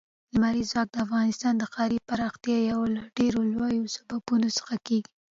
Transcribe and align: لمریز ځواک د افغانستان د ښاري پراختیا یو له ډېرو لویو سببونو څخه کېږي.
لمریز 0.33 0.67
ځواک 0.71 0.87
د 0.91 0.95
افغانستان 1.05 1.53
د 1.57 1.63
ښاري 1.73 1.99
پراختیا 2.09 2.57
یو 2.71 2.81
له 2.95 3.01
ډېرو 3.17 3.39
لویو 3.53 3.91
سببونو 3.95 4.47
څخه 4.57 4.75
کېږي. 4.87 5.09